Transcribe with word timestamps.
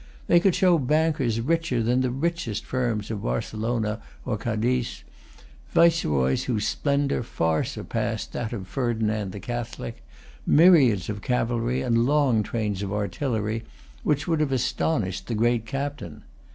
They 0.25 0.39
could 0.39 0.55
show 0.55 0.79
bankers 0.79 1.39
richer 1.39 1.83
than 1.83 2.01
the 2.01 2.09
richest 2.09 2.65
firms 2.65 3.11
of 3.11 3.21
Barcelona 3.21 4.01
or 4.25 4.35
Cadiz, 4.35 5.03
viceroys 5.75 6.45
whose 6.45 6.65
splendour 6.67 7.21
far 7.21 7.63
surpassed 7.63 8.33
that 8.33 8.51
of 8.51 8.67
Ferdinand 8.67 9.31
the 9.31 9.39
Catholic, 9.39 10.03
myriads 10.43 11.07
of 11.07 11.21
cavalry 11.21 11.83
and 11.83 12.07
long 12.07 12.41
trains 12.41 12.81
of 12.81 12.91
artillery 12.91 13.63
which 14.01 14.27
would 14.27 14.39
have 14.39 14.51
astonished 14.51 15.27
the 15.27 15.35
Great 15.35 15.67
Captain. 15.67 16.23